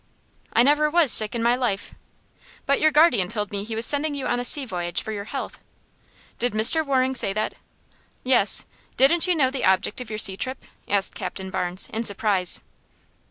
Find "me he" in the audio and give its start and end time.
3.51-3.75